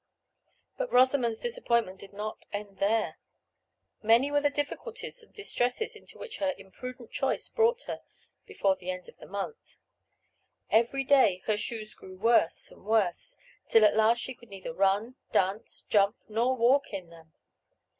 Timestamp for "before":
8.47-8.75